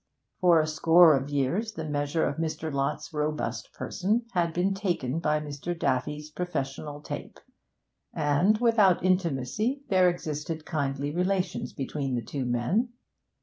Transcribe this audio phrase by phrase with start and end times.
[0.39, 2.73] For a score of years the measure of Mr.
[2.73, 5.77] Lott's robust person had been taken by Mr.
[5.77, 7.39] Daffy's professional tape,
[8.11, 12.89] and, without intimacy, there existed kindly relations between the two men.